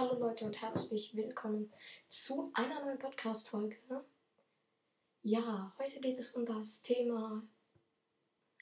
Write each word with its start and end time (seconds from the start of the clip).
Hallo 0.00 0.14
Leute 0.14 0.44
und 0.44 0.62
herzlich 0.62 1.16
willkommen 1.16 1.72
zu 2.06 2.52
einer 2.54 2.84
neuen 2.84 3.00
Podcast-Folge. 3.00 4.04
Ja, 5.22 5.74
heute 5.76 5.98
geht 5.98 6.16
es 6.18 6.36
um 6.36 6.46
das 6.46 6.82
Thema 6.82 7.42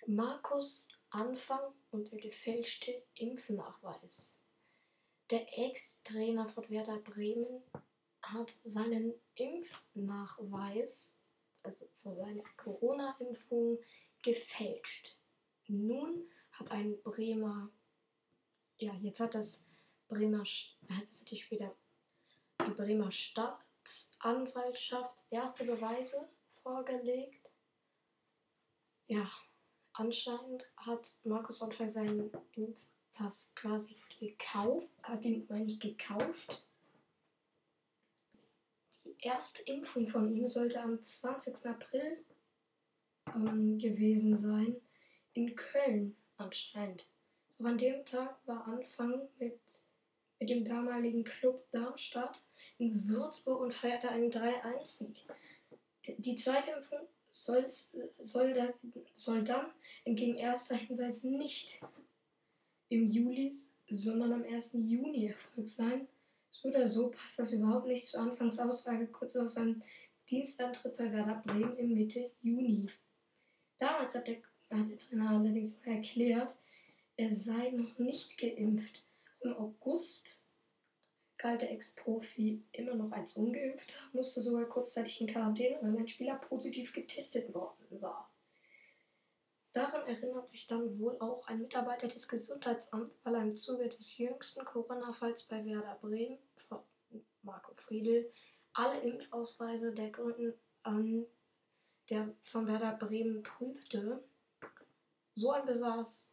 Markus 0.06 0.88
Anfang 1.10 1.60
und 1.90 2.10
der 2.10 2.20
gefälschte 2.20 3.02
Impfnachweis. 3.16 4.46
Der 5.28 5.46
Ex-Trainer 5.58 6.48
von 6.48 6.70
Werder 6.70 7.00
Bremen 7.00 7.62
hat 8.22 8.50
seinen 8.64 9.12
Impfnachweis, 9.34 11.18
also 11.62 11.86
für 12.00 12.16
seine 12.16 12.44
Corona-Impfung, 12.56 13.78
gefälscht. 14.22 15.18
Nun 15.66 16.30
hat 16.52 16.70
ein 16.70 16.96
Bremer, 17.02 17.68
ja, 18.78 18.94
jetzt 19.02 19.20
hat 19.20 19.34
das 19.34 19.66
Bremer, 20.08 20.40
hat 20.40 21.12
sich 21.12 21.44
später 21.44 21.74
die 22.66 22.70
Bremer 22.70 23.10
Staatsanwaltschaft 23.10 25.24
erste 25.30 25.64
Beweise 25.64 26.28
vorgelegt. 26.62 27.46
Ja, 29.08 29.30
anscheinend 29.92 30.64
hat 30.76 31.18
Markus 31.24 31.62
Anfang 31.62 31.88
seinen 31.88 32.30
Impfpass 32.54 33.52
quasi 33.54 33.96
gekauft, 34.18 34.90
hat 35.02 35.24
ihn, 35.24 35.46
meine 35.48 35.66
ich, 35.66 35.78
gekauft. 35.78 36.66
Die 39.04 39.14
erste 39.20 39.62
Impfung 39.62 40.08
von 40.08 40.34
ihm 40.34 40.48
sollte 40.48 40.82
am 40.82 41.00
20. 41.02 41.66
April 41.66 42.24
ähm, 43.34 43.78
gewesen 43.78 44.36
sein, 44.36 44.76
in 45.34 45.54
Köln 45.54 46.16
anscheinend. 46.36 47.06
Aber 47.58 47.70
an 47.70 47.78
dem 47.78 48.04
Tag 48.04 48.36
war 48.46 48.66
Anfang 48.66 49.28
mit 49.38 49.58
mit 50.38 50.50
dem 50.50 50.64
damaligen 50.64 51.24
Club 51.24 51.64
Darmstadt 51.70 52.42
in 52.78 53.08
Würzburg 53.08 53.60
und 53.60 53.74
feierte 53.74 54.10
einen 54.10 54.30
3-1-Sieg. 54.30 55.24
Die 56.18 56.36
zweite 56.36 56.72
Impfung 56.72 57.06
soll, 57.30 57.66
soll, 58.18 58.74
soll 59.14 59.44
dann 59.44 59.66
entgegen 60.04 60.36
erster 60.36 60.76
Hinweis 60.76 61.24
nicht 61.24 61.82
im 62.88 63.10
Juli, 63.10 63.56
sondern 63.90 64.32
am 64.32 64.44
1. 64.44 64.72
Juni 64.74 65.26
erfolgt 65.26 65.70
sein. 65.70 66.08
So 66.50 66.68
oder 66.68 66.88
so 66.88 67.10
passt 67.10 67.38
das 67.38 67.52
überhaupt 67.52 67.86
nicht 67.86 68.06
zur 68.06 68.20
Anfangsaussage 68.20 69.06
kurz 69.08 69.36
aus 69.36 69.54
seinem 69.54 69.82
Dienstantritt 70.30 70.96
bei 70.96 71.12
Werder 71.12 71.42
Bremen 71.46 71.76
im 71.76 71.94
Mitte 71.94 72.30
Juni. 72.42 72.88
Damals 73.78 74.14
hat 74.14 74.26
der, 74.28 74.36
hat 74.70 74.88
der 74.88 74.98
Trainer 74.98 75.30
allerdings 75.30 75.80
erklärt, 75.82 76.56
er 77.16 77.34
sei 77.34 77.70
noch 77.70 77.98
nicht 77.98 78.38
geimpft. 78.38 79.04
Im 79.46 79.56
August 79.58 80.48
galt 81.38 81.62
der 81.62 81.70
Ex-Profi 81.70 82.64
immer 82.72 82.96
noch 82.96 83.12
als 83.12 83.36
ungeimpfter, 83.36 83.94
musste 84.12 84.40
sogar 84.40 84.64
kurzzeitig 84.64 85.20
in 85.20 85.28
Quarantäne, 85.28 85.78
weil 85.80 85.96
ein 85.96 86.08
Spieler 86.08 86.34
positiv 86.34 86.92
getestet 86.92 87.54
worden 87.54 88.02
war. 88.02 88.34
Daran 89.72 90.04
erinnert 90.08 90.50
sich 90.50 90.66
dann 90.66 90.98
wohl 90.98 91.16
auch 91.20 91.46
ein 91.46 91.60
Mitarbeiter 91.60 92.08
des 92.08 92.26
Gesundheitsamts, 92.26 93.14
weil 93.22 93.36
er 93.36 93.42
im 93.42 93.56
Zuge 93.56 93.88
des 93.88 94.18
jüngsten 94.18 94.64
Corona-Falls 94.64 95.44
bei 95.44 95.64
Werder 95.64 95.96
Bremen, 96.00 96.38
von 96.56 96.80
Marco 97.42 97.72
Friedl, 97.76 98.32
alle 98.72 98.98
Impfausweise 99.02 99.94
der 99.94 100.10
Gründen 100.10 100.54
an 100.82 101.24
der 102.10 102.34
von 102.42 102.66
Werder 102.66 102.96
Bremen 102.96 103.44
prüfte. 103.44 104.24
So 105.36 105.52
ein 105.52 105.66
besaß 105.66 106.32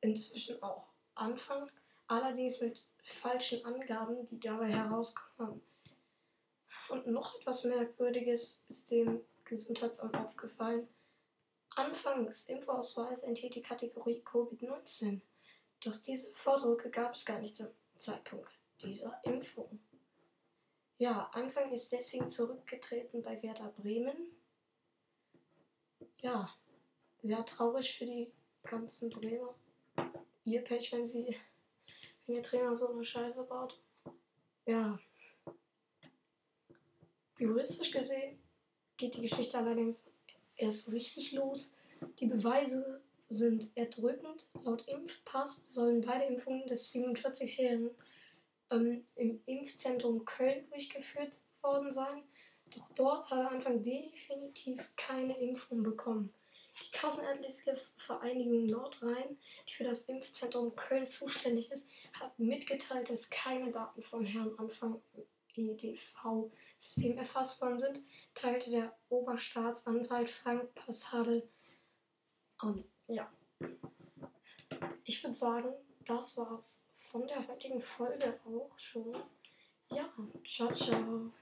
inzwischen 0.00 0.62
auch 0.62 0.92
Anfang 1.16 1.68
allerdings 2.08 2.60
mit 2.60 2.88
falschen 3.04 3.64
Angaben, 3.64 4.24
die 4.26 4.40
dabei 4.40 4.72
herauskamen. 4.72 5.62
Und 6.88 7.06
noch 7.06 7.38
etwas 7.38 7.64
Merkwürdiges 7.64 8.64
ist 8.68 8.90
dem 8.90 9.20
Gesundheitsamt 9.44 10.16
aufgefallen. 10.16 10.88
Anfangs 11.76 12.48
Impfausweis 12.48 13.20
enthielt 13.20 13.54
die 13.54 13.62
Kategorie 13.62 14.22
Covid-19. 14.24 15.20
Doch 15.84 15.96
diese 15.96 16.34
Vordrucke 16.34 16.90
gab 16.90 17.14
es 17.14 17.24
gar 17.24 17.38
nicht 17.38 17.54
zum 17.54 17.68
Zeitpunkt 17.96 18.50
dieser 18.82 19.20
Impfung. 19.24 19.78
Ja, 20.96 21.30
Anfang 21.32 21.72
ist 21.72 21.92
deswegen 21.92 22.28
zurückgetreten 22.28 23.22
bei 23.22 23.40
Werder 23.42 23.68
Bremen. 23.76 24.32
Ja, 26.20 26.52
sehr 27.18 27.44
traurig 27.44 27.96
für 27.96 28.06
die 28.06 28.32
ganzen 28.64 29.10
Bremer. 29.10 29.54
Ihr 30.44 30.64
Pech, 30.64 30.90
wenn 30.92 31.06
sie 31.06 31.36
wenn 32.28 32.34
der 32.34 32.42
Trainer 32.42 32.76
so 32.76 32.92
eine 32.92 33.04
Scheiße 33.04 33.42
baut. 33.44 33.80
Ja. 34.66 34.98
Juristisch 37.38 37.90
gesehen 37.90 38.38
geht 38.96 39.16
die 39.16 39.22
Geschichte 39.22 39.56
allerdings 39.56 40.04
erst 40.56 40.92
richtig 40.92 41.32
los. 41.32 41.76
Die 42.20 42.26
Beweise 42.26 43.02
sind 43.28 43.74
erdrückend. 43.76 44.46
Laut 44.62 44.86
Impfpass 44.88 45.64
sollen 45.68 46.02
beide 46.02 46.24
Impfungen 46.26 46.66
des 46.66 46.92
47-Jährigen 46.92 47.90
ähm, 48.70 49.06
im 49.16 49.40
Impfzentrum 49.46 50.24
Köln 50.24 50.68
durchgeführt 50.70 51.38
worden 51.62 51.92
sein. 51.92 52.24
Doch 52.74 52.90
dort 52.94 53.30
hat 53.30 53.38
er 53.38 53.50
Anfang 53.52 53.82
definitiv 53.82 54.92
keine 54.96 55.38
Impfung 55.38 55.82
bekommen. 55.82 56.34
Die 56.86 56.90
Kassenärztliche 56.92 57.76
Vereinigung 57.96 58.66
Nordrhein, 58.66 59.38
die 59.68 59.72
für 59.72 59.84
das 59.84 60.04
Impfzentrum 60.04 60.74
Köln 60.76 61.06
zuständig 61.06 61.70
ist, 61.70 61.88
hat 62.12 62.38
mitgeteilt, 62.38 63.10
dass 63.10 63.30
keine 63.30 63.70
Daten 63.70 64.02
von 64.02 64.24
Herrn 64.24 64.58
Anfang 64.58 65.02
EDV-System 65.58 67.18
erfasst 67.18 67.60
worden 67.60 67.78
sind, 67.78 68.04
teilte 68.34 68.70
der 68.70 68.96
Oberstaatsanwalt 69.08 70.30
Frank 70.30 70.74
Passade 70.74 71.48
an. 72.58 72.84
Ja. 73.08 73.30
Ich 75.04 75.22
würde 75.22 75.34
sagen, 75.34 75.74
das 76.04 76.36
war's 76.36 76.86
von 76.96 77.26
der 77.26 77.46
heutigen 77.48 77.80
Folge 77.80 78.38
auch 78.44 78.78
schon. 78.78 79.16
Ja, 79.90 80.08
ciao, 80.44 80.72
ciao. 80.72 81.32